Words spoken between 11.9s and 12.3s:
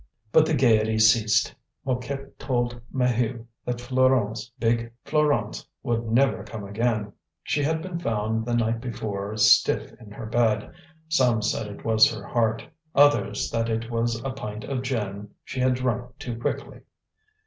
her